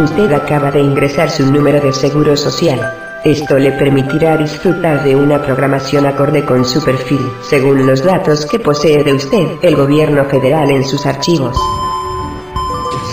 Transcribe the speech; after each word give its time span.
Usted 0.00 0.32
acaba 0.32 0.70
de 0.70 0.80
ingresar 0.80 1.30
su 1.30 1.44
número 1.52 1.78
de 1.78 1.92
seguro 1.92 2.34
social. 2.34 2.80
Esto 3.22 3.58
le 3.58 3.70
permitirá 3.72 4.34
disfrutar 4.38 5.04
de 5.04 5.14
una 5.14 5.42
programación 5.42 6.06
acorde 6.06 6.42
con 6.42 6.64
su 6.64 6.82
perfil, 6.82 7.20
según 7.42 7.86
los 7.86 8.02
datos 8.02 8.46
que 8.46 8.58
posee 8.58 9.04
de 9.04 9.12
usted 9.12 9.58
el 9.60 9.76
gobierno 9.76 10.24
federal 10.24 10.70
en 10.70 10.86
sus 10.86 11.04
archivos. 11.04 11.54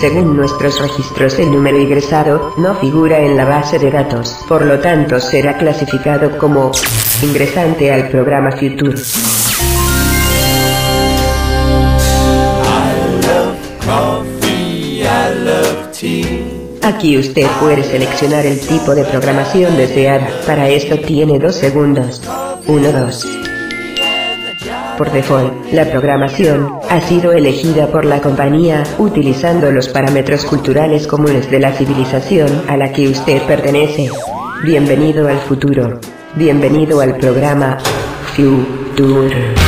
Según 0.00 0.34
nuestros 0.34 0.80
registros 0.80 1.38
el 1.38 1.52
número 1.52 1.78
ingresado 1.78 2.54
no 2.56 2.74
figura 2.76 3.18
en 3.18 3.36
la 3.36 3.44
base 3.44 3.78
de 3.78 3.90
datos, 3.90 4.38
por 4.48 4.64
lo 4.64 4.78
tanto 4.78 5.20
será 5.20 5.58
clasificado 5.58 6.38
como 6.38 6.72
ingresante 7.22 7.92
al 7.92 8.08
programa 8.08 8.50
Future. 8.52 8.96
Aquí 16.98 17.16
usted 17.16 17.46
puede 17.60 17.84
seleccionar 17.84 18.44
el 18.44 18.58
tipo 18.58 18.92
de 18.92 19.04
programación 19.04 19.76
deseada. 19.76 20.28
Para 20.44 20.68
esto 20.68 20.98
tiene 20.98 21.38
dos 21.38 21.54
segundos. 21.54 22.20
1, 22.66 22.90
2. 22.90 23.26
Por 24.98 25.12
default, 25.12 25.72
la 25.72 25.84
programación 25.84 26.74
ha 26.90 27.00
sido 27.00 27.30
elegida 27.30 27.86
por 27.86 28.04
la 28.04 28.20
compañía 28.20 28.82
utilizando 28.98 29.70
los 29.70 29.88
parámetros 29.88 30.44
culturales 30.44 31.06
comunes 31.06 31.48
de 31.48 31.60
la 31.60 31.70
civilización 31.70 32.64
a 32.66 32.76
la 32.76 32.90
que 32.90 33.08
usted 33.08 33.42
pertenece. 33.42 34.10
Bienvenido 34.64 35.28
al 35.28 35.38
futuro. 35.38 36.00
Bienvenido 36.34 37.00
al 37.00 37.16
programa 37.16 37.78
Future. 38.34 39.67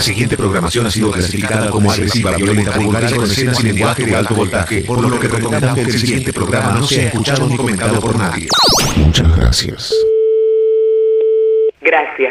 La 0.00 0.04
siguiente 0.04 0.34
programación 0.34 0.86
ha 0.86 0.90
sido 0.90 1.10
clasificada 1.10 1.68
como 1.68 1.92
agresiva, 1.92 2.34
violenta, 2.34 2.78
vulgar 2.78 3.04
y 3.12 3.14
con 3.16 3.30
escenas 3.30 3.60
y 3.60 3.64
lenguaje 3.64 4.06
de 4.06 4.16
alto 4.16 4.34
voltaje, 4.34 4.80
por 4.80 4.98
lo 4.98 5.20
que 5.20 5.28
recomendamos 5.28 5.74
que 5.74 5.90
el 5.90 6.00
siguiente 6.00 6.32
programa 6.32 6.78
no 6.78 6.86
sea 6.86 7.08
escuchado 7.08 7.46
ni 7.46 7.54
comentado 7.54 8.00
por 8.00 8.16
nadie. 8.16 8.48
Muchas 8.96 9.36
gracias. 9.36 9.92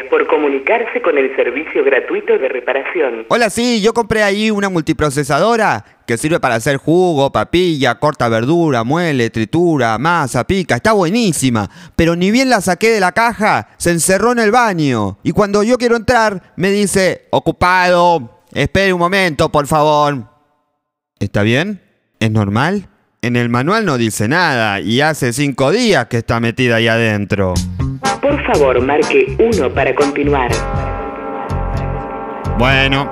Por 0.08 0.26
comunicarse 0.28 1.02
con 1.02 1.18
el 1.18 1.34
servicio 1.34 1.82
gratuito 1.84 2.38
de 2.38 2.48
reparación. 2.48 3.26
Hola, 3.28 3.50
sí, 3.50 3.80
yo 3.80 3.92
compré 3.92 4.22
ahí 4.22 4.50
una 4.50 4.68
multiprocesadora 4.68 5.84
que 6.06 6.16
sirve 6.16 6.38
para 6.38 6.54
hacer 6.54 6.76
jugo, 6.76 7.32
papilla, 7.32 7.96
corta 7.96 8.28
verdura, 8.28 8.84
muele, 8.84 9.30
tritura, 9.30 9.98
masa, 9.98 10.46
pica. 10.46 10.76
Está 10.76 10.92
buenísima. 10.92 11.68
Pero 11.96 12.14
ni 12.14 12.30
bien 12.30 12.50
la 12.50 12.60
saqué 12.60 12.90
de 12.90 13.00
la 13.00 13.12
caja, 13.12 13.68
se 13.78 13.90
encerró 13.90 14.30
en 14.30 14.38
el 14.38 14.52
baño. 14.52 15.18
Y 15.24 15.32
cuando 15.32 15.64
yo 15.64 15.76
quiero 15.76 15.96
entrar, 15.96 16.52
me 16.56 16.70
dice, 16.70 17.26
ocupado. 17.30 18.42
Espere 18.52 18.92
un 18.92 19.00
momento, 19.00 19.50
por 19.50 19.66
favor. 19.66 20.24
¿Está 21.18 21.42
bien? 21.42 21.80
¿Es 22.20 22.30
normal? 22.30 22.88
En 23.22 23.36
el 23.36 23.48
manual 23.48 23.84
no 23.84 23.98
dice 23.98 24.28
nada 24.28 24.80
y 24.80 25.00
hace 25.00 25.32
cinco 25.32 25.72
días 25.72 26.06
que 26.06 26.18
está 26.18 26.40
metida 26.40 26.76
ahí 26.76 26.88
adentro. 26.88 27.54
Por 28.50 28.58
favor, 28.58 28.82
marque 28.82 29.36
1 29.38 29.70
para 29.74 29.94
continuar. 29.94 30.50
Bueno, 32.58 33.08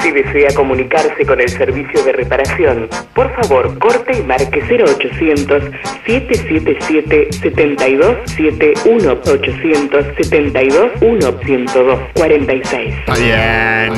Si 0.00 0.10
desea 0.10 0.52
comunicarse 0.52 1.24
con 1.24 1.40
el 1.40 1.48
servicio 1.48 2.02
de 2.02 2.10
reparación, 2.10 2.88
por 3.14 3.32
favor, 3.36 3.78
corte 3.78 4.18
y 4.18 4.22
marque 4.24 4.60
0800 4.60 5.62
777 6.04 7.28
7271 7.40 9.12
872 9.12 10.90
102 10.98 12.00
46. 12.14 12.94
está 12.98 13.14
bien. 13.14 13.92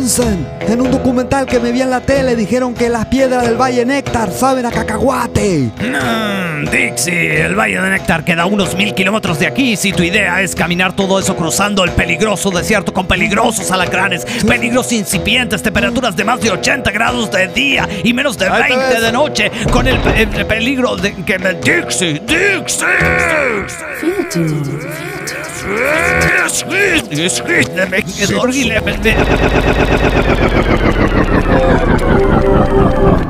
Hansen, 0.00 0.46
en 0.60 0.78
un 0.82 0.90
documental 0.90 1.46
que 1.46 1.58
me 1.58 1.72
vi 1.72 1.80
en 1.80 1.88
la 1.88 2.00
tele 2.02 2.36
dijeron 2.36 2.74
que 2.74 2.90
las 2.90 3.06
piedras 3.06 3.46
del 3.46 3.56
Valle 3.58 3.86
Néctar 3.86 4.30
saben 4.30 4.66
a 4.66 4.70
cacahuate. 4.70 5.70
Mm, 5.80 6.66
Dixie, 6.70 7.40
el 7.40 7.54
Valle 7.54 7.80
de 7.80 7.88
Néctar 7.88 8.22
queda 8.22 8.42
a 8.42 8.46
unos 8.46 8.74
mil 8.76 8.92
kilómetros 8.94 9.38
de 9.38 9.46
aquí. 9.46 9.74
Si 9.74 9.92
tu 9.92 10.02
idea 10.02 10.42
es 10.42 10.54
caminar 10.54 10.92
todo 10.94 11.18
eso 11.18 11.34
cruzando 11.34 11.82
el 11.82 11.92
peligroso 11.92 12.50
desierto 12.50 12.92
con 12.92 13.06
peligrosos 13.06 13.70
alacranes, 13.70 14.26
peligros 14.46 14.92
incipientes, 14.92 15.62
temperaturas 15.62 16.14
de 16.14 16.24
más 16.24 16.42
de 16.42 16.50
80 16.50 16.90
grados 16.90 17.30
de 17.30 17.48
día 17.48 17.88
y 18.04 18.12
menos 18.12 18.36
de 18.36 18.50
20 18.50 19.00
de 19.00 19.12
noche, 19.12 19.50
con 19.72 19.88
el, 19.88 19.96
pe- 20.00 20.22
el 20.24 20.44
peligro 20.46 20.96
de 20.96 21.14
que 21.24 21.38
me. 21.38 21.54
Dixie, 21.54 22.20
Dixie. 22.20 22.86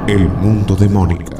El 0.06 0.28
mundo 0.28 0.76
de 0.76 0.88
Mónica. 0.88 1.36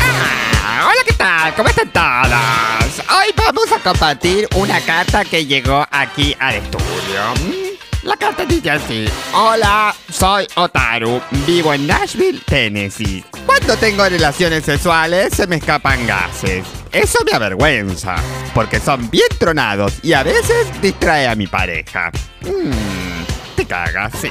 Ah, 0.00 0.88
Hola, 0.88 1.00
¿qué 1.06 1.12
tal? 1.14 1.54
¿Cómo 1.54 1.68
están 1.68 1.90
todos? 1.92 3.08
Hoy 3.10 3.34
vamos 3.36 3.72
a 3.72 3.78
compartir 3.82 4.48
una 4.54 4.80
carta 4.80 5.24
que 5.24 5.44
llegó 5.44 5.86
aquí 5.90 6.34
al 6.38 6.54
estudio. 6.56 7.34
Mm, 7.40 8.06
La 8.06 8.16
carta 8.16 8.44
dice 8.46 8.70
así. 8.70 9.06
Hola, 9.34 9.94
soy 10.10 10.46
Otaru. 10.54 11.20
Vivo 11.46 11.74
en 11.74 11.86
Nashville, 11.86 12.40
Tennessee. 12.46 13.24
Cuando 13.44 13.76
tengo 13.76 14.08
relaciones 14.08 14.64
sexuales 14.64 15.34
se 15.34 15.46
me 15.46 15.56
escapan 15.56 16.06
gases. 16.06 16.64
Eso 16.92 17.20
me 17.24 17.32
avergüenza, 17.32 18.16
porque 18.52 18.80
son 18.80 19.08
bien 19.10 19.28
tronados 19.38 20.00
y 20.02 20.12
a 20.12 20.24
veces 20.24 20.66
distrae 20.82 21.28
a 21.28 21.36
mi 21.36 21.46
pareja. 21.46 22.10
Mm, 22.42 23.54
te 23.54 23.64
cagas, 23.64 24.12
sí. 24.20 24.30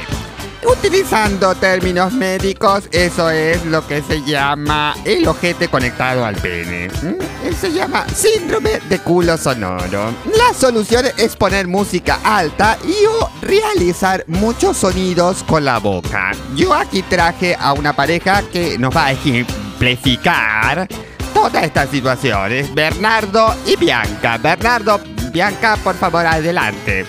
Utilizando 0.70 1.56
términos 1.56 2.12
médicos, 2.12 2.90
eso 2.92 3.30
es 3.30 3.66
lo 3.66 3.88
que 3.88 4.02
se 4.02 4.22
llama 4.24 4.94
el 5.06 5.26
ojete 5.26 5.70
conectado 5.70 6.26
al 6.26 6.36
pene. 6.36 6.90
¿Mm? 7.02 7.54
Se 7.54 7.72
llama 7.72 8.06
síndrome 8.14 8.82
de 8.90 9.00
culo 9.00 9.38
sonoro. 9.38 10.14
La 10.38 10.54
solución 10.54 11.06
es 11.18 11.38
poner 11.38 11.66
música 11.66 12.20
alta 12.26 12.78
y 12.84 13.06
o 13.06 13.30
realizar 13.42 14.26
muchos 14.28 14.76
sonidos 14.76 15.44
con 15.44 15.64
la 15.64 15.80
boca. 15.80 16.32
Yo 16.56 16.74
aquí 16.74 17.04
traje 17.04 17.56
a 17.58 17.72
una 17.72 17.94
pareja 17.96 18.44
que 18.52 18.78
nos 18.78 18.94
va 18.94 19.06
a 19.06 19.12
ejemplificar 19.14 20.90
todas 21.34 21.64
estas 21.64 21.90
situaciones. 21.90 22.74
Bernardo 22.74 23.56
y 23.66 23.76
Bianca. 23.76 24.38
Bernardo, 24.38 25.00
Bianca, 25.32 25.78
por 25.84 25.96
favor, 25.96 26.26
adelante. 26.26 27.06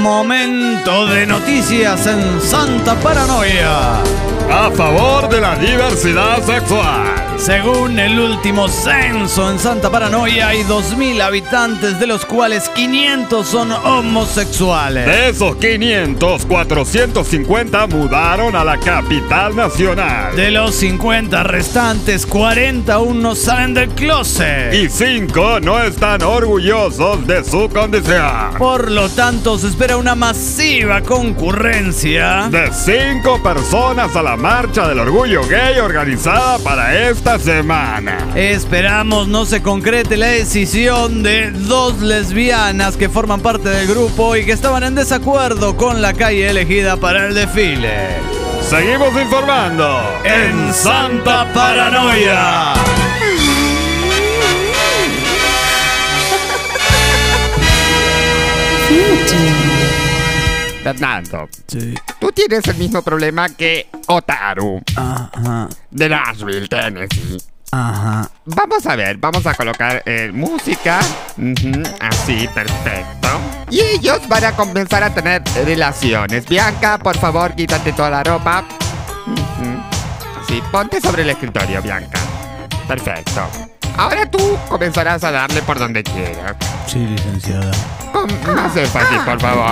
Momento 0.00 1.06
de 1.06 1.26
noticias 1.26 2.06
en 2.06 2.40
Santa 2.40 2.94
Paranoia. 2.94 4.00
A 4.50 4.70
favor 4.70 5.28
de 5.28 5.40
la 5.40 5.56
diversidad 5.56 6.42
sexual. 6.42 7.25
Según 7.38 7.98
el 7.98 8.18
último 8.18 8.66
censo 8.66 9.50
en 9.50 9.58
Santa 9.58 9.90
Paranoia 9.90 10.48
hay 10.48 10.62
2.000 10.62 11.20
habitantes, 11.20 12.00
de 12.00 12.06
los 12.06 12.24
cuales 12.24 12.68
500 12.70 13.46
son 13.46 13.72
homosexuales. 13.72 15.06
De 15.06 15.28
esos 15.28 15.56
500, 15.56 16.46
450 16.46 17.86
mudaron 17.88 18.56
a 18.56 18.64
la 18.64 18.78
capital 18.78 19.54
nacional. 19.54 20.34
De 20.34 20.50
los 20.50 20.74
50 20.76 21.42
restantes, 21.44 22.26
40 22.26 22.94
aún 22.94 23.22
no 23.22 23.34
salen 23.34 23.74
del 23.74 23.90
closet. 23.90 24.72
Y 24.72 24.88
5 24.88 25.60
no 25.60 25.80
están 25.82 26.22
orgullosos 26.22 27.26
de 27.26 27.44
su 27.44 27.68
condición. 27.68 28.54
Por 28.58 28.90
lo 28.90 29.08
tanto, 29.10 29.58
se 29.58 29.68
espera 29.68 29.98
una 29.98 30.14
masiva 30.14 31.02
concurrencia. 31.02 32.48
De 32.50 32.72
5 32.72 33.42
personas 33.42 34.16
a 34.16 34.22
la 34.22 34.36
marcha 34.36 34.88
del 34.88 34.98
orgullo 35.00 35.46
gay 35.46 35.78
organizada 35.78 36.58
para 36.58 36.96
esta 37.26 37.40
semana. 37.40 38.18
Esperamos 38.36 39.26
no 39.26 39.44
se 39.46 39.60
concrete 39.60 40.16
la 40.16 40.28
decisión 40.28 41.24
de 41.24 41.50
dos 41.50 42.00
lesbianas 42.00 42.96
que 42.96 43.08
forman 43.08 43.40
parte 43.40 43.68
del 43.68 43.88
grupo 43.88 44.36
y 44.36 44.44
que 44.44 44.52
estaban 44.52 44.84
en 44.84 44.94
desacuerdo 44.94 45.76
con 45.76 46.00
la 46.00 46.12
calle 46.12 46.48
elegida 46.48 46.96
para 46.98 47.26
el 47.26 47.34
desfile. 47.34 48.20
Seguimos 48.60 49.20
informando 49.20 50.00
En 50.24 50.72
Santa 50.72 51.52
Paranoia. 51.52 52.74
Fernando, 60.86 61.48
tú 62.20 62.30
tienes 62.30 62.64
el 62.68 62.76
mismo 62.76 63.02
problema 63.02 63.48
que 63.48 63.88
Otaru 64.06 64.80
Ajá, 64.94 65.68
de 65.90 66.08
Nashville, 66.08 66.68
Tennessee. 66.68 67.38
ajá. 67.72 68.30
Vamos 68.44 68.86
a 68.86 68.94
ver, 68.94 69.16
vamos 69.16 69.44
a 69.46 69.54
colocar 69.54 70.00
eh, 70.06 70.30
música. 70.32 71.00
Ujú, 71.38 71.82
así, 72.00 72.48
perfecto. 72.54 73.28
Y 73.68 73.80
ellos 73.80 74.20
van 74.28 74.44
a 74.44 74.52
comenzar 74.52 75.02
a 75.02 75.12
tener 75.12 75.42
relaciones. 75.64 76.46
Bianca, 76.46 76.98
por 76.98 77.18
favor, 77.18 77.52
quítate 77.56 77.92
toda 77.92 78.10
la 78.10 78.22
ropa. 78.22 78.62
Sí, 80.46 80.62
ponte 80.70 81.00
sobre 81.00 81.22
el 81.22 81.30
escritorio, 81.30 81.82
Bianca. 81.82 82.20
Perfecto. 82.86 83.42
Ahora 83.96 84.30
tú 84.30 84.56
comenzarás 84.68 85.24
a 85.24 85.32
darle 85.32 85.62
por 85.62 85.80
donde 85.80 86.04
quieras. 86.04 86.54
Sí, 86.86 86.98
licenciada. 87.04 87.72
Con 88.44 88.54
más 88.54 88.74
énfasis, 88.76 89.18
por 89.24 89.38
favor. 89.40 89.66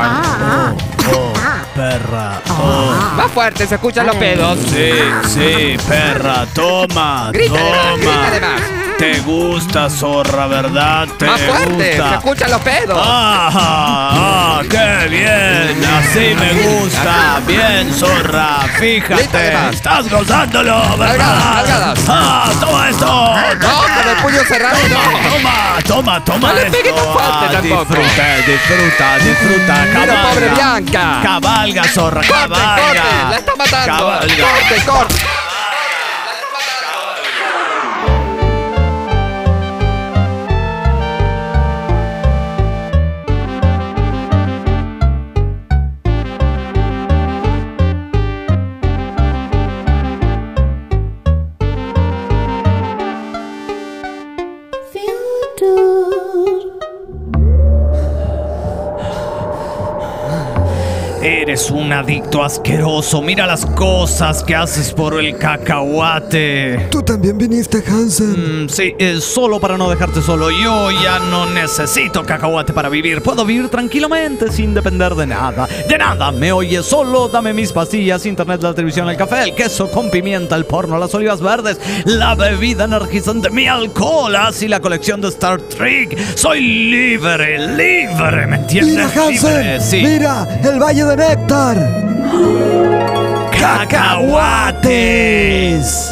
Oh, 1.14 1.32
perra. 1.75 2.41
Oh. 2.50 2.93
Más 3.17 3.31
fuerte, 3.32 3.67
se 3.67 3.76
escuchan 3.76 4.06
los 4.06 4.17
pedos. 4.17 4.58
Sí, 4.58 4.91
sí, 5.29 5.76
perra, 5.88 6.46
toma, 6.55 7.31
Grítale 7.32 7.70
más, 7.70 7.96
grítale 7.99 8.41
toma. 8.41 8.52
más. 8.52 8.83
Te 8.99 9.19
gusta, 9.20 9.91
zorra, 9.91 10.46
¿verdad? 10.46 11.06
Te 11.19 11.26
Más 11.26 11.41
fuerte, 11.41 11.93
se 11.94 12.00
gusta. 12.00 12.14
escuchan 12.17 12.50
los 12.50 12.61
pedos. 12.62 12.99
Ah, 13.05 13.50
ah, 13.52 14.62
qué 14.70 15.08
bien, 15.08 15.85
así 15.99 16.35
me 16.38 16.52
gusta, 16.62 17.41
bien 17.46 17.93
zorra, 17.93 18.61
fíjate, 18.79 19.70
estás 19.73 20.08
gozándolo, 20.08 20.96
¿verdad? 20.96 21.94
Ah, 22.08 22.50
toma 22.61 22.88
esto, 22.88 23.06
No, 23.06 23.82
con 23.82 24.08
el 24.08 24.17
puño 24.23 24.44
cerrado 24.46 24.79
no. 24.88 25.31
toma, 25.31 25.55
toma, 25.87 26.25
toma 26.25 26.49
No 26.49 26.55
le 26.55 26.70
tan 26.70 26.73
fuerte 26.73 27.20
Ah, 27.20 27.49
tampoco. 27.52 27.85
Disfruta, 27.94 28.37
disfruta, 28.46 29.19
disfruta, 29.19 29.87
cabalga. 29.93 30.29
pobre 30.31 30.49
Bianca. 30.50 31.20
Cabalga, 31.23 31.85
zorra, 31.88 32.20
Corte, 32.23 32.32
cabalga. 32.32 32.76
corte, 32.82 33.00
la 33.31 33.37
está 33.37 33.56
matando. 33.56 33.87
Cabalga. 33.96 34.35
Corte, 34.44 34.85
corte. 34.87 35.14
Eres 61.46 61.70
un 61.70 61.93
adicto 61.93 62.43
asqueroso. 62.43 63.20
Mira 63.20 63.46
las 63.46 63.67
cosas 63.67 64.43
que 64.43 64.55
haces 64.55 64.94
por 64.94 65.20
el 65.20 65.37
cacahuate. 65.37 66.88
Tú 66.91 67.02
también 67.02 67.37
viniste, 67.37 67.85
Hansen. 67.87 68.64
Mm, 68.64 68.69
sí, 68.70 68.94
es 68.99 69.23
solo 69.25 69.61
para 69.61 69.76
no 69.76 69.91
dejarte 69.91 70.23
solo. 70.23 70.50
Yo 70.50 70.91
ya 70.91 71.19
no 71.19 71.44
necesito 71.44 72.25
cacahuate 72.25 72.73
para 72.73 72.88
vivir. 72.88 73.20
Puedo 73.20 73.44
vivir 73.44 73.69
tranquilamente 73.69 74.50
sin 74.50 74.73
depender 74.73 75.14
de 75.14 75.26
nada. 75.26 75.69
De 75.87 75.99
nada. 75.99 76.32
Me 76.32 76.50
oyes 76.50 76.87
solo. 76.87 77.29
Dame 77.29 77.52
mis 77.52 77.73
pastillas, 77.73 78.25
internet, 78.25 78.62
la 78.62 78.73
televisión, 78.73 79.11
el 79.11 79.17
café, 79.19 79.43
el 79.43 79.55
queso 79.55 79.91
con 79.91 80.11
pimienta, 80.11 80.56
el 80.56 80.64
porno, 80.64 80.99
las 80.99 81.14
olivas 81.14 81.43
verdes, 81.43 81.79
la 82.06 82.35
bebida 82.35 82.85
energizante, 82.85 83.50
mi 83.50 83.67
alcohol, 83.67 84.35
así 84.35 84.67
la 84.67 84.81
colección 84.81 85.20
de 85.20 85.29
Star 85.29 85.61
Trek. 85.61 86.17
Soy 86.37 86.62
libre, 86.62 87.58
libre, 87.69 88.46
¿me 88.46 88.56
entiendes? 88.56 88.94
Mira, 88.94 89.11
Hansen. 89.14 89.58
Libre, 89.58 89.81
sí. 89.82 90.02
Mira, 90.02 90.61
el 90.64 90.79
Valle 90.79 91.05
de 91.05 91.33
¡Cacahuates! 93.58 96.10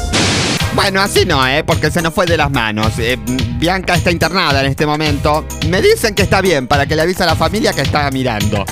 Bueno, 0.75 1.03
así 1.03 1.27
no, 1.27 1.47
¿eh? 1.47 1.63
Porque 1.65 1.91
se 1.91 2.01
nos 2.01 2.15
fue 2.15 2.27
de 2.27 2.37
las 2.37 2.51
manos. 2.51 2.93
Eh, 2.99 3.19
Bianca 3.59 3.95
está 3.95 4.11
internada 4.11 4.61
en 4.61 4.67
este 4.67 4.87
momento. 4.87 5.45
Me 5.69 5.83
dicen 5.83 6.15
que 6.15 6.23
está 6.23 6.41
bien 6.41 6.67
para 6.67 6.87
que 6.87 6.97
le 6.97 7.03
avise 7.03 7.23
a 7.23 7.27
la 7.27 7.37
familia 7.37 7.73
que 7.73 7.83
está 7.83 8.11
mirando. 8.11 8.65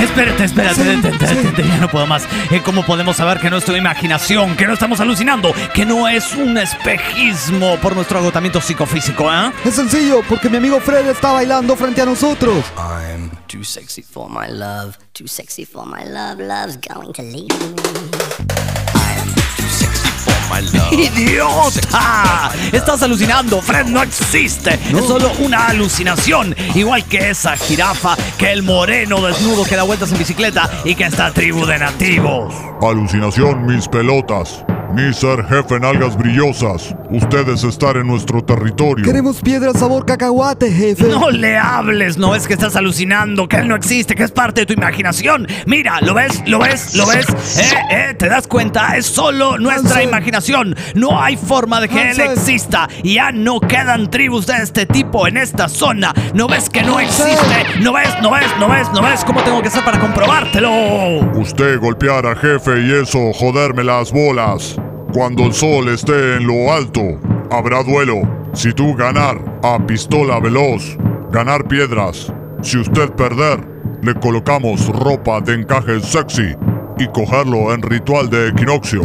Espérate, 0.00 0.44
espérate, 0.44 0.84
detente, 0.84 1.26
detente, 1.26 1.66
ya 1.66 1.78
no 1.78 1.88
puedo 1.88 2.06
más. 2.06 2.24
Eh, 2.50 2.60
¿Cómo 2.62 2.84
podemos 2.84 3.16
saber 3.16 3.40
que 3.40 3.48
no 3.48 3.56
es 3.56 3.64
tu 3.64 3.74
imaginación, 3.74 4.54
que 4.56 4.66
no 4.66 4.74
estamos 4.74 5.00
alucinando, 5.00 5.52
que 5.74 5.86
no 5.86 6.06
es 6.06 6.34
un 6.34 6.58
espejismo 6.58 7.76
por 7.78 7.94
nuestro 7.96 8.18
agotamiento 8.18 8.60
psicofísico, 8.60 9.32
eh? 9.32 9.52
Es 9.64 9.74
sencillo, 9.74 10.22
porque 10.28 10.50
mi 10.50 10.58
amigo 10.58 10.80
Fred 10.80 11.08
está 11.08 11.32
bailando 11.32 11.76
frente 11.76 12.02
a 12.02 12.04
nosotros. 12.04 12.64
I'm 12.76 13.30
too 13.48 13.64
sexy 13.64 14.02
for 14.02 14.28
my 14.28 14.48
love. 14.48 14.98
Too 15.14 15.26
sexy 15.26 15.64
for 15.64 15.86
my 15.86 16.04
love, 16.04 16.40
love's 16.40 16.76
going 16.76 17.12
to 17.14 17.22
leave 17.22 17.48
me. 17.48 18.25
¡Idiota! 20.92 22.50
Estás 22.72 23.02
alucinando, 23.02 23.60
Fred 23.60 23.86
no 23.86 24.02
existe. 24.02 24.74
Es 24.74 25.06
solo 25.06 25.32
una 25.40 25.68
alucinación. 25.68 26.54
Igual 26.74 27.04
que 27.04 27.30
esa 27.30 27.56
jirafa, 27.56 28.16
que 28.38 28.52
el 28.52 28.62
moreno 28.62 29.20
desnudo 29.20 29.64
que 29.64 29.76
da 29.76 29.82
vueltas 29.82 30.12
en 30.12 30.18
bicicleta 30.18 30.70
y 30.84 30.94
que 30.94 31.04
esta 31.04 31.32
tribu 31.32 31.66
de 31.66 31.78
nativos. 31.78 32.54
Alucinación, 32.80 33.66
mis 33.66 33.88
pelotas. 33.88 34.64
Mi 34.96 35.12
ser 35.12 35.44
jefe 35.44 35.78
nalgas 35.78 36.16
brillosas. 36.16 36.96
Ustedes 37.10 37.62
están 37.64 37.98
en 37.98 38.06
nuestro 38.06 38.42
territorio. 38.42 39.04
Queremos 39.04 39.42
piedra 39.42 39.74
sabor 39.74 40.06
cacahuate, 40.06 40.72
jefe. 40.72 41.08
No 41.08 41.30
le 41.30 41.58
hables, 41.58 42.16
no 42.16 42.34
es 42.34 42.46
que 42.46 42.54
estás 42.54 42.76
alucinando, 42.76 43.46
que 43.46 43.58
él 43.58 43.68
no 43.68 43.76
existe, 43.76 44.14
que 44.14 44.22
es 44.22 44.30
parte 44.30 44.62
de 44.62 44.66
tu 44.66 44.72
imaginación. 44.72 45.46
Mira, 45.66 46.00
¿lo 46.00 46.14
ves? 46.14 46.42
¿Lo 46.46 46.60
ves? 46.60 46.94
¿Lo 46.94 47.06
ves? 47.06 47.26
¿Eh? 47.58 47.74
¿Eh? 47.90 48.14
¿Te 48.14 48.30
das 48.30 48.46
cuenta? 48.46 48.96
Es 48.96 49.04
solo 49.04 49.58
nuestra 49.58 50.02
imaginación. 50.02 50.74
No 50.94 51.20
hay 51.20 51.36
forma 51.36 51.78
de 51.78 51.90
que 51.90 52.12
él 52.12 52.18
exista. 52.18 52.88
Ya 53.04 53.32
no 53.32 53.60
quedan 53.60 54.08
tribus 54.08 54.46
de 54.46 54.54
este 54.62 54.86
tipo 54.86 55.28
en 55.28 55.36
esta 55.36 55.68
zona. 55.68 56.14
¿No 56.32 56.48
ves 56.48 56.70
que 56.70 56.82
no 56.82 56.98
existe? 57.00 57.82
¿No 57.82 57.92
ves? 57.92 58.08
¿No 58.22 58.30
ves? 58.30 58.46
¿No 58.58 58.66
ves? 58.66 58.90
¿No 58.94 59.02
ves 59.02 59.22
cómo 59.26 59.42
tengo 59.42 59.60
que 59.60 59.68
hacer 59.68 59.84
para 59.84 60.00
comprobártelo? 60.00 60.70
Usted 61.38 61.80
golpear 61.80 62.24
al 62.24 62.38
jefe 62.38 62.80
y 62.80 63.02
eso 63.02 63.30
joderme 63.34 63.84
las 63.84 64.10
bolas. 64.10 64.76
Cuando 65.16 65.44
el 65.44 65.54
sol 65.54 65.88
esté 65.88 66.34
en 66.34 66.46
lo 66.46 66.70
alto, 66.70 67.00
habrá 67.50 67.82
duelo. 67.82 68.20
Si 68.52 68.74
tú 68.74 68.94
ganar 68.94 69.38
a 69.62 69.78
pistola 69.86 70.38
veloz, 70.40 70.98
ganar 71.30 71.66
piedras. 71.66 72.30
Si 72.60 72.76
usted 72.76 73.08
perder, 73.12 73.60
le 74.02 74.12
colocamos 74.16 74.86
ropa 74.88 75.40
de 75.40 75.54
encaje 75.54 76.00
sexy 76.00 76.54
y 76.98 77.06
cogerlo 77.06 77.72
en 77.72 77.80
ritual 77.80 78.28
de 78.28 78.48
equinoccio. 78.48 79.00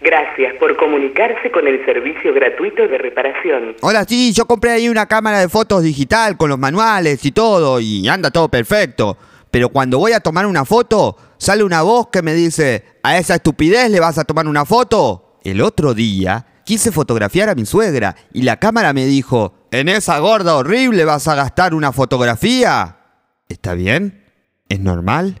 Gracias 0.00 0.54
por 0.58 0.74
comunicarse 0.78 1.50
con 1.50 1.68
el 1.68 1.84
servicio 1.84 2.32
gratuito 2.32 2.88
de 2.88 2.96
reparación. 2.96 3.76
Hola, 3.82 4.04
sí, 4.04 4.32
yo 4.32 4.46
compré 4.46 4.70
ahí 4.70 4.88
una 4.88 5.04
cámara 5.04 5.40
de 5.40 5.50
fotos 5.50 5.82
digital 5.82 6.38
con 6.38 6.48
los 6.48 6.58
manuales 6.58 7.22
y 7.22 7.32
todo 7.32 7.80
y 7.80 8.08
anda 8.08 8.30
todo 8.30 8.48
perfecto. 8.48 9.18
Pero 9.56 9.70
cuando 9.70 9.98
voy 9.98 10.12
a 10.12 10.20
tomar 10.20 10.44
una 10.44 10.66
foto, 10.66 11.16
sale 11.38 11.64
una 11.64 11.80
voz 11.80 12.08
que 12.08 12.20
me 12.20 12.34
dice, 12.34 12.84
¿a 13.02 13.16
esa 13.16 13.36
estupidez 13.36 13.90
le 13.90 14.00
vas 14.00 14.18
a 14.18 14.24
tomar 14.24 14.46
una 14.46 14.66
foto? 14.66 15.38
El 15.44 15.62
otro 15.62 15.94
día 15.94 16.44
quise 16.66 16.92
fotografiar 16.92 17.48
a 17.48 17.54
mi 17.54 17.64
suegra 17.64 18.16
y 18.34 18.42
la 18.42 18.58
cámara 18.58 18.92
me 18.92 19.06
dijo, 19.06 19.54
¿en 19.70 19.88
esa 19.88 20.18
gorda 20.18 20.56
horrible 20.56 21.06
vas 21.06 21.26
a 21.26 21.34
gastar 21.34 21.72
una 21.72 21.90
fotografía? 21.92 22.98
¿Está 23.48 23.72
bien? 23.72 24.26
¿Es 24.68 24.78
normal? 24.78 25.40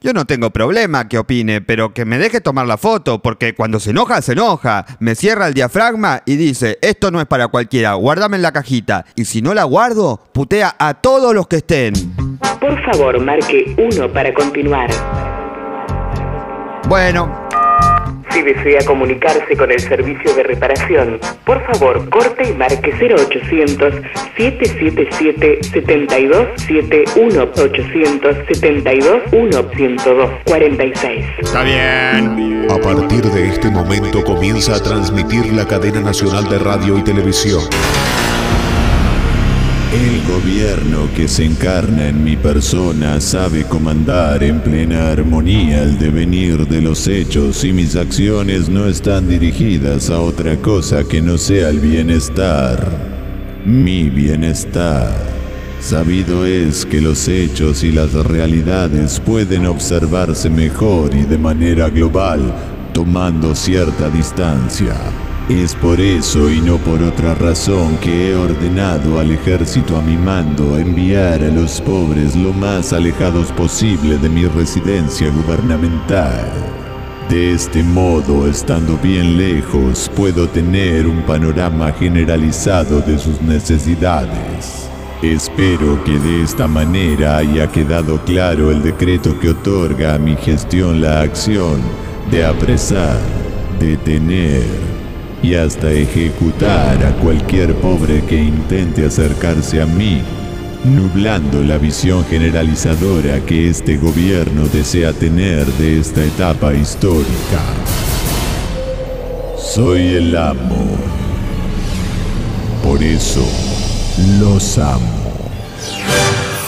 Yo 0.00 0.14
no 0.14 0.24
tengo 0.24 0.48
problema 0.48 1.06
que 1.06 1.18
opine, 1.18 1.60
pero 1.60 1.92
que 1.92 2.06
me 2.06 2.16
deje 2.16 2.40
tomar 2.40 2.66
la 2.66 2.78
foto, 2.78 3.20
porque 3.20 3.54
cuando 3.54 3.80
se 3.80 3.90
enoja, 3.90 4.22
se 4.22 4.32
enoja. 4.32 4.86
Me 4.98 5.14
cierra 5.14 5.46
el 5.46 5.52
diafragma 5.52 6.22
y 6.24 6.36
dice, 6.36 6.78
esto 6.80 7.10
no 7.10 7.20
es 7.20 7.26
para 7.26 7.48
cualquiera, 7.48 7.92
guárdame 7.92 8.36
en 8.36 8.42
la 8.42 8.52
cajita. 8.52 9.04
Y 9.14 9.26
si 9.26 9.42
no 9.42 9.52
la 9.52 9.64
guardo, 9.64 10.24
putea 10.32 10.74
a 10.78 10.94
todos 10.94 11.34
los 11.34 11.48
que 11.48 11.56
estén. 11.56 11.92
Por 12.60 12.80
favor, 12.84 13.20
marque 13.20 13.74
1 13.76 14.08
para 14.12 14.32
continuar. 14.34 14.90
Bueno, 16.88 17.48
Si 18.32 18.40
desea 18.40 18.80
comunicarse 18.86 19.56
con 19.56 19.70
el 19.70 19.78
servicio 19.78 20.34
de 20.34 20.42
reparación, 20.42 21.20
por 21.44 21.62
favor, 21.66 22.08
corte 22.08 22.48
y 22.48 22.54
marque 22.54 22.90
0800 22.92 23.94
777 24.36 25.58
7271 25.70 27.42
872 27.42 29.16
102 29.30 30.30
46. 30.46 31.24
está 31.40 31.62
bien. 31.62 32.66
A 32.70 32.78
partir 32.78 33.22
de 33.22 33.48
este 33.48 33.68
momento 33.68 34.24
comienza 34.24 34.76
a 34.76 34.82
transmitir 34.82 35.52
la 35.52 35.66
cadena 35.66 36.00
nacional 36.00 36.48
de 36.48 36.58
radio 36.58 36.96
y 36.96 37.02
televisión. 37.02 37.60
El 39.92 40.26
gobierno 40.26 41.06
que 41.14 41.28
se 41.28 41.44
encarna 41.44 42.08
en 42.08 42.24
mi 42.24 42.34
persona 42.34 43.20
sabe 43.20 43.64
comandar 43.64 44.42
en 44.42 44.60
plena 44.60 45.10
armonía 45.10 45.82
el 45.82 45.98
devenir 45.98 46.66
de 46.66 46.80
los 46.80 47.06
hechos 47.06 47.62
y 47.62 47.74
mis 47.74 47.94
acciones 47.94 48.70
no 48.70 48.86
están 48.86 49.28
dirigidas 49.28 50.08
a 50.08 50.18
otra 50.20 50.56
cosa 50.56 51.04
que 51.04 51.20
no 51.20 51.36
sea 51.36 51.68
el 51.68 51.80
bienestar. 51.80 52.90
Mi 53.66 54.08
bienestar. 54.08 55.12
Sabido 55.78 56.46
es 56.46 56.86
que 56.86 57.02
los 57.02 57.28
hechos 57.28 57.84
y 57.84 57.92
las 57.92 58.14
realidades 58.14 59.20
pueden 59.20 59.66
observarse 59.66 60.48
mejor 60.48 61.14
y 61.14 61.24
de 61.24 61.36
manera 61.36 61.90
global, 61.90 62.40
tomando 62.94 63.54
cierta 63.54 64.08
distancia. 64.08 64.94
Es 65.60 65.74
por 65.74 66.00
eso 66.00 66.50
y 66.50 66.62
no 66.62 66.78
por 66.78 67.02
otra 67.02 67.34
razón 67.34 67.98
que 67.98 68.30
he 68.30 68.34
ordenado 68.34 69.20
al 69.20 69.30
ejército 69.32 69.98
a 69.98 70.00
mi 70.00 70.16
mando 70.16 70.78
enviar 70.78 71.44
a 71.44 71.48
los 71.48 71.78
pobres 71.82 72.34
lo 72.34 72.54
más 72.54 72.94
alejados 72.94 73.52
posible 73.52 74.16
de 74.16 74.30
mi 74.30 74.46
residencia 74.46 75.28
gubernamental. 75.30 76.50
De 77.28 77.52
este 77.52 77.82
modo, 77.82 78.48
estando 78.48 78.96
bien 78.96 79.36
lejos, 79.36 80.10
puedo 80.16 80.48
tener 80.48 81.06
un 81.06 81.20
panorama 81.22 81.92
generalizado 81.92 83.02
de 83.02 83.18
sus 83.18 83.40
necesidades. 83.42 84.88
Espero 85.20 86.02
que 86.02 86.18
de 86.18 86.42
esta 86.42 86.66
manera 86.66 87.36
haya 87.36 87.70
quedado 87.70 88.18
claro 88.24 88.70
el 88.70 88.82
decreto 88.82 89.38
que 89.38 89.50
otorga 89.50 90.14
a 90.14 90.18
mi 90.18 90.34
gestión 90.34 91.02
la 91.02 91.20
acción 91.20 91.82
de 92.30 92.44
apresar, 92.46 93.20
detener 93.78 94.92
y 95.42 95.54
hasta 95.54 95.90
ejecutar 95.90 97.04
a 97.04 97.12
cualquier 97.16 97.74
pobre 97.74 98.22
que 98.24 98.36
intente 98.36 99.04
acercarse 99.04 99.82
a 99.82 99.86
mí, 99.86 100.22
nublando 100.84 101.62
la 101.62 101.78
visión 101.78 102.24
generalizadora 102.26 103.40
que 103.40 103.68
este 103.68 103.96
gobierno 103.96 104.68
desea 104.68 105.12
tener 105.12 105.66
de 105.66 105.98
esta 105.98 106.24
etapa 106.24 106.72
histórica. 106.74 107.60
Soy 109.58 110.14
el 110.14 110.36
amo. 110.36 110.86
Por 112.84 113.02
eso, 113.02 113.46
los 114.38 114.78
amo. 114.78 115.50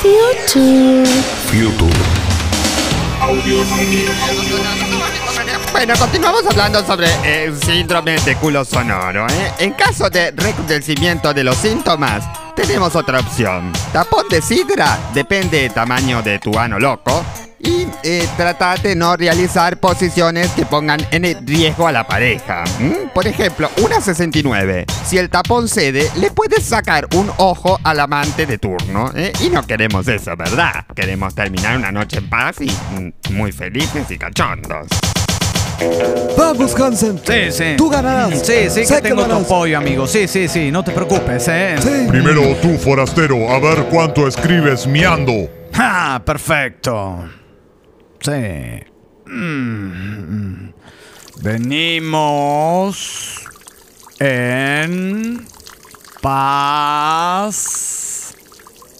Future. 0.00 1.04
Future. 1.46 2.14
Bueno, 5.74 5.94
continuamos 5.98 6.46
hablando 6.46 6.86
sobre 6.86 7.08
el 7.24 7.60
síndrome 7.60 8.12
de 8.20 8.36
culo 8.36 8.64
sonoro. 8.64 9.26
¿eh? 9.26 9.52
En 9.58 9.72
caso 9.72 10.08
de 10.08 10.30
recrudecimiento 10.30 11.34
de 11.34 11.42
los 11.42 11.56
síntomas, 11.56 12.24
tenemos 12.54 12.94
otra 12.94 13.18
opción. 13.18 13.72
Tapón 13.92 14.28
de 14.28 14.40
sidra 14.40 14.96
depende 15.12 15.62
del 15.62 15.72
tamaño 15.72 16.22
de 16.22 16.38
tu 16.38 16.56
ano 16.56 16.78
loco. 16.78 17.24
Y 17.58 17.88
eh, 18.04 18.24
trata 18.36 18.76
de 18.76 18.94
no 18.94 19.16
realizar 19.16 19.80
posiciones 19.80 20.52
que 20.52 20.64
pongan 20.64 21.00
en 21.10 21.44
riesgo 21.44 21.88
a 21.88 21.92
la 21.92 22.06
pareja. 22.06 22.62
Por 23.12 23.26
ejemplo, 23.26 23.68
una 23.82 24.00
69. 24.00 24.86
Si 25.04 25.18
el 25.18 25.28
tapón 25.28 25.66
cede, 25.66 26.08
le 26.18 26.30
puedes 26.30 26.62
sacar 26.62 27.08
un 27.16 27.32
ojo 27.38 27.80
al 27.82 27.98
amante 27.98 28.46
de 28.46 28.58
turno. 28.58 29.10
¿eh? 29.16 29.32
Y 29.40 29.50
no 29.50 29.66
queremos 29.66 30.06
eso, 30.06 30.36
¿verdad? 30.36 30.86
Queremos 30.94 31.34
terminar 31.34 31.76
una 31.76 31.90
noche 31.90 32.18
en 32.18 32.30
paz 32.30 32.60
y 32.60 32.70
mm, 32.70 33.34
muy 33.34 33.50
felices 33.50 34.08
y 34.08 34.18
cachondos. 34.18 34.86
Vamos, 36.36 36.74
Hansen. 36.78 37.20
Sí, 37.26 37.50
sí. 37.50 37.64
Tú 37.76 37.88
ganarás. 37.88 38.40
Sí, 38.46 38.68
sí, 38.70 38.84
Sé 38.84 38.96
que 38.96 39.02
tengo 39.02 39.22
tu 39.22 39.28
ganarás. 39.28 39.46
apoyo, 39.46 39.78
amigo. 39.78 40.06
Sí, 40.06 40.26
sí, 40.28 40.46
sí, 40.48 40.70
no 40.70 40.82
te 40.84 40.92
preocupes, 40.92 41.46
¿eh? 41.48 41.76
Sí. 41.80 42.06
Primero 42.08 42.42
tú, 42.62 42.76
forastero, 42.78 43.48
a 43.50 43.58
ver 43.58 43.84
cuánto 43.90 44.26
escribes 44.28 44.86
miando. 44.86 45.32
Ah, 45.74 46.20
perfecto. 46.24 47.24
Sí. 48.20 48.30
Mm. 49.26 50.70
Venimos 51.42 53.40
en 54.20 55.44
paz 57.04 58.34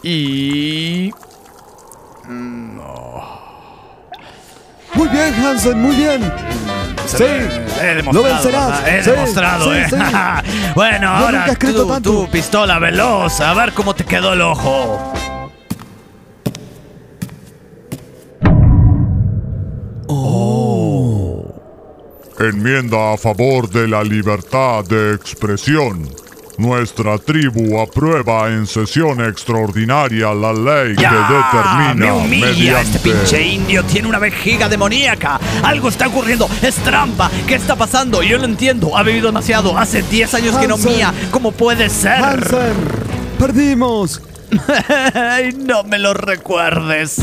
y... 0.02 1.10
mm, 2.28 2.78
Muy 4.94 5.08
bien, 5.08 5.34
Hansen, 5.44 5.80
muy 5.80 5.96
bien. 5.96 6.32
Sí. 7.06 7.24
He 7.24 7.94
demostrado, 7.96 8.12
Lo 8.12 8.22
vencerás. 8.22 8.88
He 8.88 9.02
Sí, 9.02 9.10
demostrado, 9.10 9.64
sí, 9.72 9.78
¿eh? 9.78 9.86
sí. 9.90 9.96
bueno, 10.74 11.18
Yo 11.18 11.24
ahora 11.26 11.46
tú, 11.58 11.86
tanto. 11.86 12.00
tú, 12.00 12.28
pistola 12.30 12.78
veloz, 12.78 13.40
a 13.40 13.52
ver 13.54 13.72
cómo 13.72 13.94
te 13.94 14.04
quedó 14.04 14.32
el 14.32 14.40
ojo. 14.42 15.12
Enmienda 22.38 23.12
a 23.12 23.16
favor 23.16 23.70
de 23.70 23.86
la 23.86 24.02
libertad 24.02 24.84
de 24.84 25.14
expresión. 25.14 26.08
Nuestra 26.56 27.18
tribu 27.18 27.80
aprueba 27.80 28.48
en 28.48 28.66
sesión 28.66 29.20
extraordinaria 29.20 30.32
la 30.32 30.52
ley 30.52 30.94
¡Ya! 30.96 31.10
que 31.10 31.34
determina 31.34 31.94
¡Me 31.94 32.12
humilla! 32.12 32.46
mediante 32.46 32.80
Este 32.80 32.98
pinche 33.00 33.42
indio 33.42 33.82
tiene 33.84 34.08
una 34.08 34.18
vejiga 34.18 34.68
demoníaca. 34.68 35.40
Algo 35.62 35.88
está 35.88 36.06
ocurriendo. 36.06 36.48
Es 36.62 36.76
trampa. 36.76 37.30
¿Qué 37.46 37.56
está 37.56 37.74
pasando? 37.74 38.22
Yo 38.22 38.38
lo 38.38 38.44
entiendo. 38.44 38.96
Ha 38.96 39.02
bebido 39.02 39.26
demasiado. 39.26 39.76
Hace 39.76 40.02
10 40.02 40.34
años 40.34 40.56
que 40.56 40.68
no 40.68 40.76
mía. 40.76 41.12
¿Cómo 41.30 41.50
puede 41.52 41.88
ser? 41.88 42.22
Hansen, 42.22 42.74
perdimos. 43.38 44.22
Ay, 45.14 45.52
no 45.58 45.82
me 45.82 45.98
lo 45.98 46.14
recuerdes. 46.14 47.20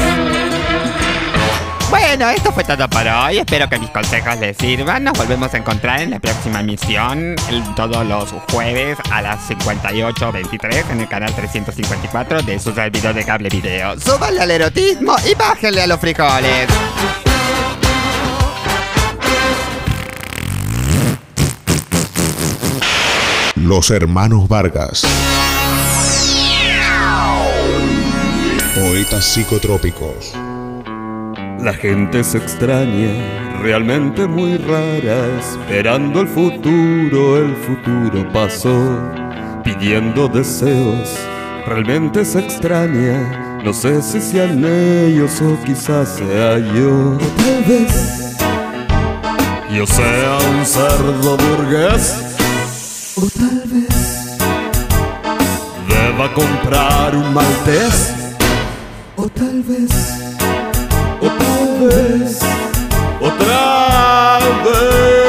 Bueno, 1.91 2.29
esto 2.29 2.51
fue 2.53 2.63
todo 2.63 2.89
por 2.89 3.05
hoy. 3.05 3.37
Espero 3.39 3.67
que 3.69 3.77
mis 3.77 3.89
consejos 3.89 4.37
les 4.39 4.55
sirvan. 4.57 5.03
Nos 5.03 5.17
volvemos 5.17 5.53
a 5.53 5.57
encontrar 5.57 6.01
en 6.01 6.11
la 6.11 6.19
próxima 6.19 6.61
emisión, 6.61 7.35
el- 7.49 7.75
todos 7.75 8.05
los 8.05 8.29
jueves 8.51 8.97
a 9.11 9.21
las 9.21 9.41
58.23 9.49 10.89
en 10.89 11.01
el 11.01 11.07
canal 11.09 11.33
354 11.35 12.41
de 12.43 12.59
su 12.59 12.73
servidor 12.73 13.13
de 13.13 13.25
cable 13.25 13.49
video. 13.49 13.99
Súbanle 13.99 14.41
al 14.41 14.51
erotismo 14.51 15.15
y 15.29 15.35
bájenle 15.35 15.81
a 15.83 15.87
los 15.87 15.99
frijoles. 15.99 16.67
Los 23.55 23.91
hermanos 23.91 24.47
Vargas. 24.47 25.03
Poetas 28.75 29.25
psicotrópicos. 29.25 30.33
La 31.61 31.73
gente 31.73 32.23
se 32.23 32.39
extraña, 32.39 33.59
realmente 33.61 34.25
muy 34.25 34.57
rara, 34.57 35.27
esperando 35.39 36.21
el 36.21 36.27
futuro, 36.27 37.37
el 37.37 37.55
futuro 37.55 38.27
pasó, 38.33 38.99
pidiendo 39.63 40.27
deseos, 40.27 41.15
realmente 41.67 42.25
se 42.25 42.39
extraña, 42.39 43.61
no 43.63 43.73
sé 43.73 44.01
si 44.01 44.19
sean 44.19 44.65
ellos 44.65 45.39
o 45.39 45.55
quizás 45.63 46.15
sea 46.17 46.57
yo. 46.57 47.19
Tal 47.37 47.63
vez. 47.67 48.35
Yo 49.71 49.85
sea 49.85 50.39
un 50.57 50.65
cerdo 50.65 51.37
burgués, 51.37 53.13
o 53.17 53.27
tal 53.37 53.63
vez. 53.67 54.37
Deba 55.87 56.33
comprar 56.33 57.15
un 57.15 57.31
maltés, 57.35 58.15
o 59.15 59.27
tal 59.29 59.61
vez 59.61 60.20
vez, 61.79 62.39
otra 63.21 64.39
vez. 64.63 65.20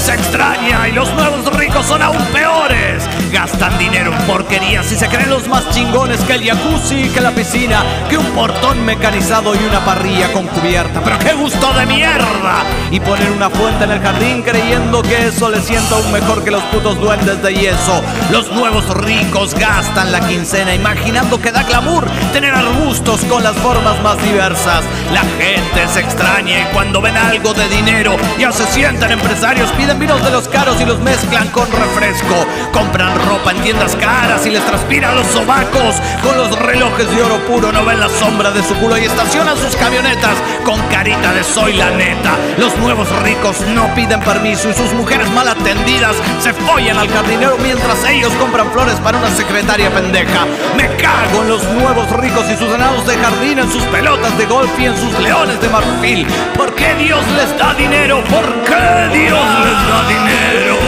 Se 0.00 0.14
extraña 0.14 0.88
y 0.88 0.92
los 0.92 1.12
nuevos 1.12 1.44
ricos 1.56 1.84
son 1.84 2.02
aún 2.02 2.24
peores. 2.32 3.04
Gastan 3.30 3.76
dinero 3.78 4.12
en 4.12 4.18
porquerías 4.26 4.90
y 4.90 4.96
se 4.96 5.06
creen 5.08 5.28
los 5.30 5.46
más 5.46 5.68
chingones 5.70 6.20
que 6.22 6.34
el 6.34 6.44
jacuzzi, 6.44 7.08
que 7.10 7.20
la 7.20 7.32
piscina, 7.32 7.84
que 8.08 8.16
un 8.16 8.24
portón 8.26 8.84
mecanizado 8.84 9.54
y 9.54 9.58
una 9.58 9.84
parrilla 9.84 10.32
con 10.32 10.46
cubierta. 10.46 11.02
Pero 11.04 11.18
qué 11.18 11.34
gusto 11.34 11.72
de 11.74 11.86
mierda. 11.86 12.64
Y 12.90 12.98
poner 12.98 13.30
una 13.30 13.50
fuente 13.50 13.84
en 13.84 13.90
el 13.92 14.00
jardín 14.00 14.42
creyendo 14.42 15.02
que 15.02 15.28
eso 15.28 15.50
les 15.50 15.64
sienta 15.64 15.96
aún 15.96 16.10
mejor 16.12 16.42
que 16.42 16.50
los 16.50 16.62
putos 16.64 16.98
duendes 16.98 17.42
de 17.42 17.54
yeso. 17.54 18.02
Los 18.30 18.50
nuevos 18.52 18.88
ricos 19.04 19.54
gastan 19.54 20.12
la 20.12 20.20
quincena 20.20 20.74
imaginando 20.74 21.40
que 21.40 21.52
da 21.52 21.62
glamour 21.62 22.06
tener 22.32 22.54
arbustos 22.54 23.20
con 23.26 23.42
las 23.42 23.56
formas 23.56 24.00
más 24.02 24.20
diversas. 24.22 24.82
La 25.12 25.20
gente 25.20 25.92
se 25.92 26.00
extraña 26.00 26.60
y 26.60 26.72
cuando 26.72 27.00
ven 27.00 27.16
algo 27.16 27.52
de 27.54 27.68
dinero 27.68 28.16
ya 28.38 28.50
se 28.50 28.66
sienten 28.66 29.12
empresarios, 29.12 29.70
piden 29.72 29.89
vinos 29.98 30.22
de 30.22 30.30
los 30.30 30.48
caros 30.48 30.80
y 30.80 30.84
los 30.84 31.00
mezclan 31.00 31.48
con 31.48 31.70
refresco. 31.70 32.46
Compran 32.72 33.14
ropa 33.26 33.50
en 33.52 33.62
tiendas 33.62 33.96
caras 33.96 34.46
y 34.46 34.50
les 34.50 34.64
transpiran 34.64 35.14
los 35.14 35.26
sobacos. 35.26 35.96
Con 36.22 36.36
los 36.36 36.56
relojes 36.58 37.10
de 37.10 37.22
oro 37.22 37.38
puro 37.46 37.72
no 37.72 37.84
ven 37.84 38.00
la 38.00 38.08
sombra 38.08 38.50
de 38.50 38.62
su 38.62 38.74
culo 38.74 38.96
y 38.98 39.04
estacionan 39.04 39.56
sus 39.56 39.74
camionetas 39.76 40.36
con 40.64 40.80
carita 40.88 41.32
de 41.32 41.42
soy 41.42 41.74
la 41.74 41.90
neta. 41.90 42.36
Los 42.58 42.76
nuevos 42.78 43.08
ricos 43.22 43.60
no 43.74 43.92
piden 43.94 44.20
permiso 44.20 44.70
y 44.70 44.74
sus 44.74 44.92
mujeres 44.92 45.28
mal 45.30 45.48
atendidas 45.48 46.16
se 46.42 46.52
follan 46.52 46.98
al 46.98 47.08
jardinero 47.08 47.56
mientras 47.62 48.04
ellos 48.04 48.32
compran 48.34 48.70
flores 48.72 48.96
para 49.00 49.18
una 49.18 49.30
secretaria 49.30 49.90
pendeja. 49.90 50.46
Me 50.76 50.86
cago 50.96 51.42
en 51.42 51.48
los 51.48 51.64
nuevos 51.72 52.10
ricos 52.20 52.44
y 52.52 52.56
sus 52.56 52.70
ganados 52.70 53.06
de 53.06 53.16
jardín, 53.16 53.58
en 53.58 53.70
sus 53.70 53.82
pelotas 53.84 54.36
de 54.38 54.46
golf 54.46 54.70
y 54.78 54.86
en 54.86 54.96
sus 54.96 55.18
leones 55.18 55.60
de 55.60 55.68
marfil. 55.68 56.26
¿Por 56.56 56.74
qué 56.74 56.94
Dios 56.94 57.24
les 57.36 57.58
da 57.58 57.74
dinero? 57.74 58.22
¿Por 58.24 58.46
qué 58.64 59.18
Dios 59.18 59.44
les 59.64 59.79
dinero? 60.08 60.78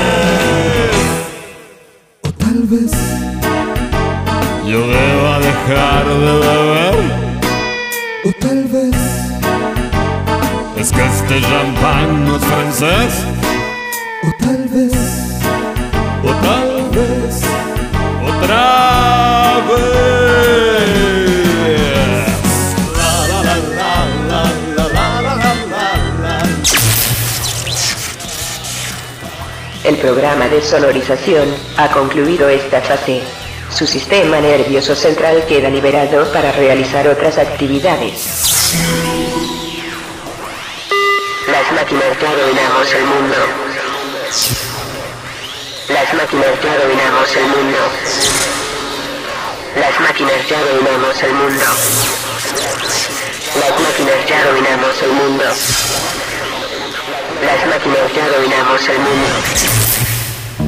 Tal 2.39 2.63
vez 2.65 2.93
yo 4.67 4.81
deba 4.87 5.39
dejar 5.39 6.05
de 6.07 6.17
beber. 6.47 6.97
O 8.25 8.33
tal 8.41 8.65
vez 8.65 8.97
es 10.77 10.93
que 10.93 11.05
este 11.05 11.41
champán 11.41 12.25
no 12.25 12.37
es 12.37 12.45
francés. 12.45 13.13
O 14.25 14.45
tal 14.45 14.69
vez, 14.69 14.92
El 29.85 29.97
programa 29.97 30.47
de 30.47 30.63
sonorización 30.63 31.53
ha 31.77 31.91
concluido 31.91 32.49
esta 32.49 32.81
fase. 32.81 33.21
Su 33.69 33.85
sistema 33.85 34.41
nervioso 34.41 34.95
central 34.95 35.45
queda 35.49 35.69
liberado 35.71 36.31
para 36.33 36.53
realizar 36.53 37.09
otras 37.09 37.37
actividades. 37.37 38.75
Las 41.49 41.73
máquinas 41.73 42.17
ya 42.21 42.31
dominamos 42.31 42.95
el 42.95 43.05
mundo. 43.07 43.37
Las 45.89 46.15
máquinas 46.15 46.63
ya 46.63 46.79
dominamos 46.79 47.37
el 47.37 47.47
mundo. 47.49 47.79
Las 49.75 50.01
máquinas 50.01 50.49
ya 50.49 50.61
dominamos 50.63 51.23
el 51.25 51.33
mundo. 51.35 51.65
Las 53.59 53.81
máquinas 53.81 54.27
ya 54.29 54.45
dominamos 54.45 55.03
el 55.03 55.13
mundo. 55.13 55.45
Las 57.45 57.67
máquinas 57.67 58.15
ya 58.15 58.29
dominamos 58.29 58.89
el 58.89 58.99
mundo. 58.99 59.83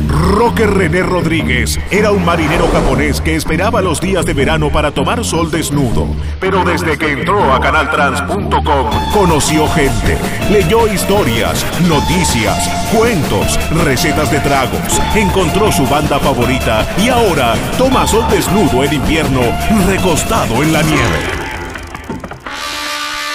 Roque 0.08 0.66
René 0.66 1.02
Rodríguez 1.02 1.78
era 1.90 2.10
un 2.10 2.24
marinero 2.24 2.66
japonés 2.72 3.20
que 3.20 3.36
esperaba 3.36 3.80
los 3.80 4.00
días 4.00 4.26
de 4.26 4.34
verano 4.34 4.70
para 4.70 4.90
tomar 4.90 5.24
sol 5.24 5.50
desnudo. 5.52 6.08
Pero 6.40 6.64
desde 6.64 6.98
que 6.98 7.12
entró 7.12 7.52
a 7.52 7.60
canaltrans.com 7.60 8.90
conoció 9.12 9.68
gente, 9.68 10.18
leyó 10.50 10.92
historias, 10.92 11.64
noticias, 11.88 12.68
cuentos, 12.92 13.58
recetas 13.84 14.32
de 14.32 14.40
tragos, 14.40 15.00
encontró 15.14 15.70
su 15.70 15.86
banda 15.86 16.18
favorita 16.18 16.84
y 16.98 17.08
ahora 17.08 17.54
toma 17.78 18.06
sol 18.06 18.24
desnudo 18.30 18.82
en 18.82 18.94
invierno 18.94 19.42
recostado 19.86 20.62
en 20.62 20.72
la 20.72 20.82
nieve. 20.82 21.43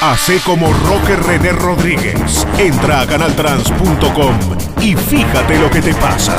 Hace 0.02 0.40
como 0.46 0.72
Roque 0.72 1.18
René 1.18 1.52
Rodríguez. 1.52 2.48
Entra 2.58 3.02
a 3.02 3.06
canaltrans.com 3.06 4.34
y 4.82 4.96
fíjate 4.96 5.60
lo 5.60 5.70
que 5.70 5.82
te 5.82 5.94
pasa. 5.96 6.38